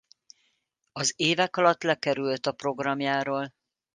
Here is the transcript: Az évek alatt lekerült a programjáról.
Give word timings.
Az 0.91 1.13
évek 1.15 1.55
alatt 1.57 1.83
lekerült 1.83 2.45
a 2.45 2.51
programjáról. 2.51 3.53